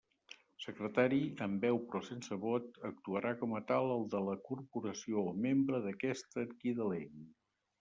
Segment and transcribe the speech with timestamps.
[0.61, 5.37] Secretari, amb veu però sense vot, actuarà com a tal el de la Corporació o
[5.45, 7.25] membre d'aquesta en qui delegui.